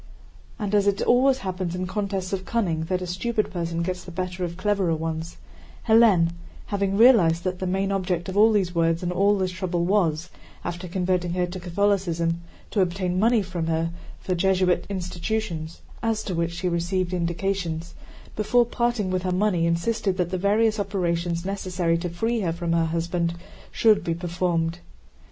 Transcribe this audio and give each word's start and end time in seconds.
And 0.57 0.73
as 0.73 0.87
it 0.87 0.99
always 1.03 1.37
happens 1.45 1.75
in 1.75 1.85
contests 1.85 2.33
of 2.33 2.43
cunning 2.43 2.85
that 2.85 3.03
a 3.03 3.05
stupid 3.05 3.51
person 3.51 3.83
gets 3.83 4.03
the 4.03 4.09
better 4.09 4.43
of 4.43 4.57
cleverer 4.57 4.95
ones, 4.95 5.37
Hélène—having 5.87 6.97
realized 6.97 7.43
that 7.43 7.59
the 7.59 7.67
main 7.67 7.91
object 7.91 8.27
of 8.27 8.35
all 8.35 8.51
these 8.51 8.73
words 8.73 9.03
and 9.03 9.11
all 9.11 9.37
this 9.37 9.51
trouble 9.51 9.85
was, 9.85 10.31
after 10.65 10.87
converting 10.87 11.33
her 11.33 11.45
to 11.45 11.59
Catholicism, 11.59 12.41
to 12.71 12.81
obtain 12.81 13.19
money 13.19 13.43
from 13.43 13.67
her 13.67 13.91
for 14.19 14.33
Jesuit 14.33 14.87
institutions 14.89 15.81
(as 16.01 16.23
to 16.23 16.33
which 16.33 16.53
she 16.53 16.67
received 16.67 17.13
indications)—before 17.13 18.65
parting 18.65 19.11
with 19.11 19.21
her 19.21 19.31
money 19.31 19.67
insisted 19.67 20.17
that 20.17 20.31
the 20.31 20.37
various 20.39 20.79
operations 20.79 21.45
necessary 21.45 21.99
to 21.99 22.09
free 22.09 22.39
her 22.39 22.51
from 22.51 22.71
her 22.73 22.85
husband 22.85 23.35
should 23.71 24.03
be 24.03 24.15
performed. 24.15 24.79